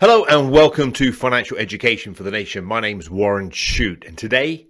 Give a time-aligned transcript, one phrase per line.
[0.00, 2.64] Hello and welcome to Financial Education for the Nation.
[2.64, 4.66] My name is Warren Shute, and today,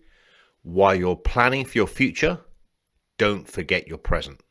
[0.63, 2.41] while you're planning for your future,
[3.17, 4.43] don't forget your present.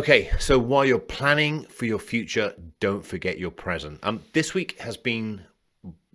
[0.00, 3.98] Okay, so while you're planning for your future, don't forget your present.
[4.02, 5.42] Um, this week has been,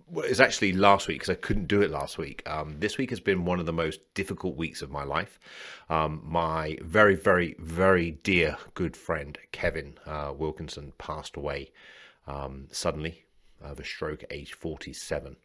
[0.08, 2.42] well, it's actually last week because I couldn't do it last week.
[2.50, 5.38] Um, this week has been one of the most difficult weeks of my life.
[5.88, 11.70] Um, my very, very, very dear good friend Kevin uh, Wilkinson passed away
[12.26, 13.22] um, suddenly
[13.62, 15.36] of a stroke at age 47.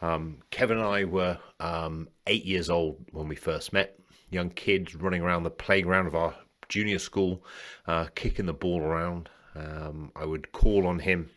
[0.00, 3.98] Um, Kevin and I were um, eight years old when we first met,
[4.30, 6.36] young kids running around the playground of our
[6.68, 7.42] junior school,
[7.86, 9.28] uh, kicking the ball around.
[9.54, 11.30] Um, I would call on him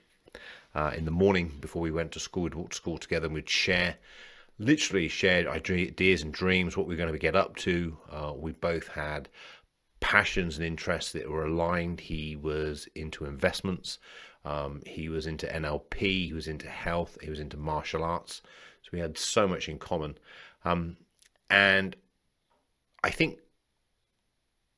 [0.76, 2.44] uh, in the morning before we went to school.
[2.44, 3.98] We'd walk to school together and we'd share,
[4.58, 7.98] literally shared ideas and dreams, what we were going to get up to.
[8.12, 9.30] Uh, we both had
[10.00, 12.00] passions and interests that were aligned.
[12.00, 14.00] He was into investments.
[14.46, 16.28] Um, he was into NLP.
[16.28, 17.18] He was into health.
[17.22, 18.42] He was into martial arts.
[18.82, 20.18] So we had so much in common.
[20.64, 20.98] Um,
[21.50, 21.96] and
[23.04, 23.40] I think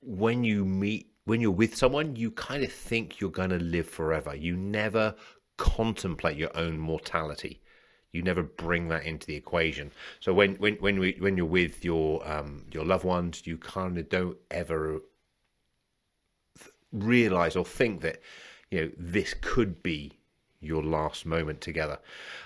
[0.02, 3.88] when you meet when you're with someone you kind of think you're going to live
[3.88, 5.16] forever you never
[5.58, 7.62] contemplate your own mortality
[8.12, 11.86] you never bring that into the equation so when when when we when you're with
[11.86, 15.02] your um your loved ones you kind of don't ever
[16.92, 18.20] realize or think that
[18.70, 20.12] you know this could be
[20.62, 22.00] your last moment together.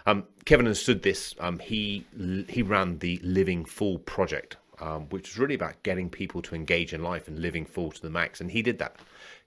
[0.06, 1.36] Um, Kevin understood this.
[1.40, 2.06] Um, he
[2.50, 6.94] he ran the Living Full project, um, which was really about getting people to engage
[6.94, 8.42] in life and living full to the max.
[8.42, 8.98] And he did that.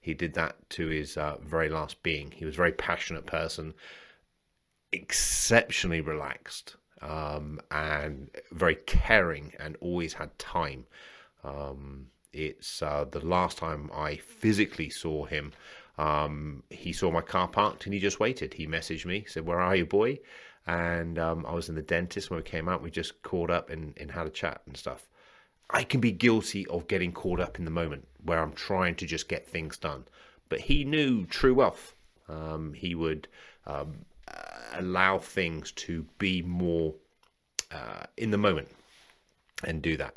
[0.01, 2.31] He did that to his uh, very last being.
[2.31, 3.75] He was a very passionate person,
[4.93, 10.87] exceptionally relaxed, um, and very caring, and always had time.
[11.45, 15.53] Um, it's uh, the last time I physically saw him.
[15.99, 18.55] Um, he saw my car parked and he just waited.
[18.55, 20.19] He messaged me, said, "Where are you, boy?"
[20.67, 22.83] And um, I was in the dentist when we came out.
[22.83, 25.09] We just caught up and, and had a chat and stuff.
[25.71, 29.07] I can be guilty of getting caught up in the moment where I'm trying to
[29.07, 30.05] just get things done.
[30.49, 31.95] But he knew true wealth.
[32.29, 33.29] Um, he would
[33.67, 36.95] um, uh, allow things to be more
[37.71, 38.69] uh, in the moment
[39.65, 40.17] and do that.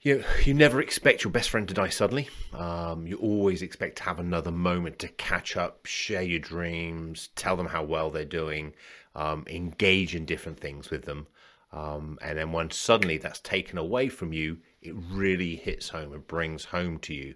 [0.00, 2.28] You, you never expect your best friend to die suddenly.
[2.54, 7.56] Um, you always expect to have another moment to catch up, share your dreams, tell
[7.56, 8.74] them how well they're doing,
[9.16, 11.26] um, engage in different things with them.
[11.72, 16.26] Um, and then when suddenly that's taken away from you, it really hits home and
[16.26, 17.34] brings home to you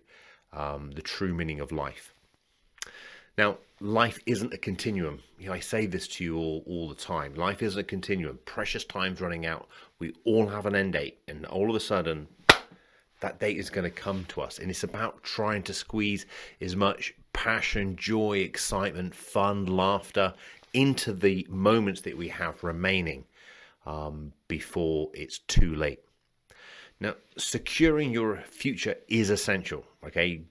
[0.52, 2.14] um, the true meaning of life.
[3.36, 5.22] Now, life isn't a continuum.
[5.38, 7.34] You know, I say this to you all, all the time.
[7.34, 8.38] Life isn't a continuum.
[8.44, 9.68] Precious time's running out.
[9.98, 12.28] We all have an end date, and all of a sudden,
[13.20, 14.58] that date is going to come to us.
[14.58, 16.26] And it's about trying to squeeze
[16.60, 20.34] as much passion, joy, excitement, fun, laughter
[20.74, 23.24] into the moments that we have remaining
[23.86, 26.00] um, before it's too late.
[27.00, 29.84] Now, securing your future is essential.
[30.06, 30.42] Okay,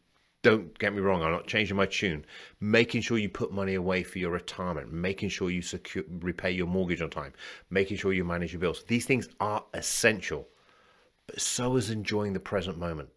[0.44, 1.22] don't get me wrong.
[1.22, 2.25] I'm not changing my tune.
[2.59, 6.68] Making sure you put money away for your retirement, making sure you secure, repay your
[6.68, 7.34] mortgage on time,
[7.70, 8.84] making sure you manage your bills.
[8.88, 10.47] These things are essential.
[11.28, 13.09] But so is enjoying the present moment.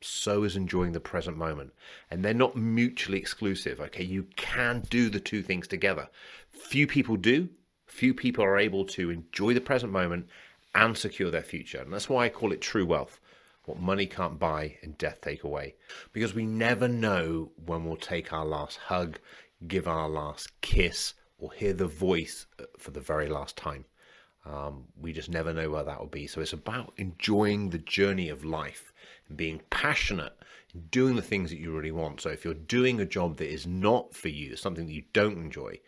[0.00, 1.72] So is enjoying the present moment.
[2.10, 3.80] And they're not mutually exclusive.
[3.80, 6.08] Okay, you can do the two things together.
[6.48, 7.48] Few people do,
[7.86, 10.28] few people are able to enjoy the present moment
[10.74, 11.78] and secure their future.
[11.78, 13.20] And that's why I call it true wealth
[13.64, 15.74] what money can't buy and death take away.
[16.12, 19.18] Because we never know when we'll take our last hug,
[19.66, 23.84] give our last kiss, or hear the voice uh, for the very last time.
[24.44, 26.28] Um, we just never know where that will be.
[26.28, 28.92] So it's about enjoying the journey of life
[29.28, 30.34] and being passionate
[30.90, 32.20] doing the things that you really want.
[32.20, 35.38] So if you're doing a job that is not for you, something that you don't
[35.38, 35.80] enjoy,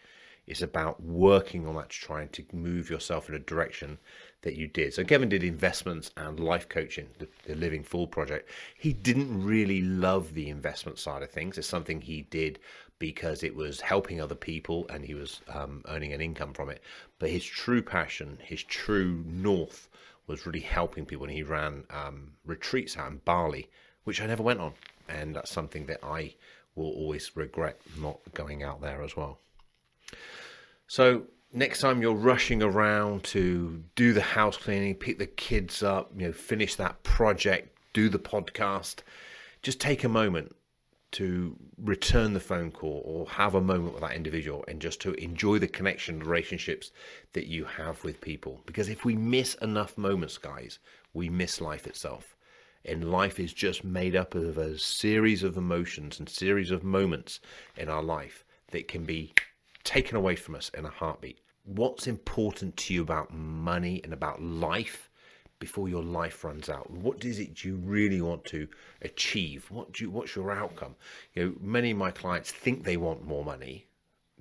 [0.49, 3.99] it's about working on that to try and to move yourself in a direction
[4.43, 4.95] that you did.
[4.95, 8.49] So Kevin did investments and life coaching, the, the Living Full project.
[8.77, 11.59] He didn't really love the investment side of things.
[11.59, 12.59] It's something he did
[12.99, 16.83] because it was helping other people and he was um, earning an income from it.
[17.19, 19.89] But his true passion, his true north,
[20.27, 21.27] was really helping people.
[21.27, 23.69] And he ran um, retreats out in Bali,
[24.05, 24.73] which I never went on,
[25.09, 26.35] and that's something that I
[26.75, 29.41] will always regret not going out there as well.
[30.89, 36.11] So next time you're rushing around to do the house cleaning, pick the kids up,
[36.17, 39.01] you know, finish that project, do the podcast,
[39.63, 40.55] just take a moment.
[41.11, 45.15] to return the phone call or have a moment with that individual and just to
[45.15, 46.91] enjoy the connection relationships
[47.33, 50.79] that you have with people because if we miss enough moments guys
[51.15, 52.37] we miss life itself
[52.85, 57.41] and life is just made up of a series of emotions and series of moments
[57.77, 59.33] in our life that can be
[59.89, 64.41] taken away from us in a heartbeat what's important to you about money and about
[64.41, 65.11] life
[65.59, 66.91] before your life runs out?
[66.91, 68.69] What is it you really want to
[69.03, 69.67] achieve?
[69.71, 70.95] What do you, what's your outcome?
[71.35, 73.87] You know, many of my clients think they want more money.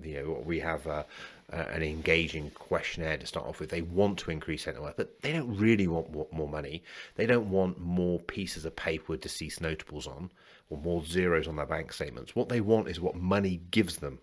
[0.00, 1.04] You know, we have a,
[1.50, 3.68] an engaging questionnaire to start off with.
[3.68, 6.84] They want to increase net worth, but they don't really want more money.
[7.16, 10.30] They don't want more pieces of paper with deceased notables on
[10.70, 12.36] or more zeros on their bank statements.
[12.36, 14.20] What they want is what money gives them.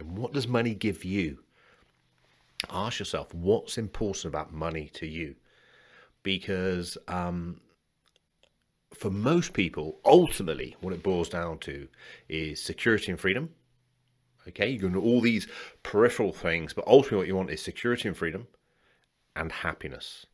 [0.00, 1.38] And what does money give you?
[2.70, 5.36] Ask yourself what's important about money to you
[6.22, 7.60] because um,
[8.92, 11.88] for most people, ultimately, what it boils down to
[12.28, 13.50] is security and freedom.
[14.48, 15.46] Okay, you can do all these
[15.82, 18.46] peripheral things, but ultimately, what you want is security and freedom
[19.36, 20.26] and happiness.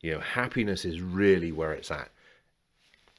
[0.00, 2.10] You know, happiness is really where it's at.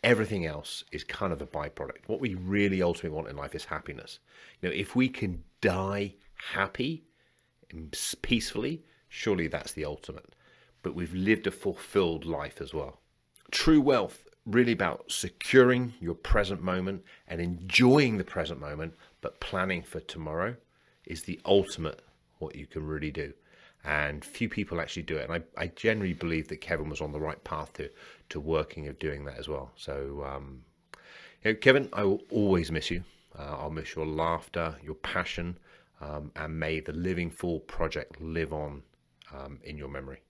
[0.03, 2.07] Everything else is kind of a byproduct.
[2.07, 4.19] What we really ultimately want in life is happiness.
[4.61, 6.15] You know, if we can die
[6.53, 7.05] happy
[7.73, 10.35] mm, and peacefully, surely that's the ultimate
[10.83, 13.00] but we've lived a fulfilled life as well.
[13.50, 19.81] True wealth, really about securing your present moment and enjoying the present moment, but planning
[19.81, 20.55] for tomorrow
[21.05, 22.01] is the ultimate
[22.38, 23.33] what you can really do.
[23.85, 25.30] And few people actually do it.
[25.30, 27.89] And I, I generally believe that Kevin was on the right path to,
[28.30, 29.71] to working of doing that as well.
[29.75, 30.63] So, um,
[31.44, 33.03] you know, Kevin, I will always miss you.
[33.38, 35.57] Uh, I'll miss your laughter, your passion,
[36.00, 38.83] um, and may the Living Full project live on
[39.33, 40.21] um, in your memory.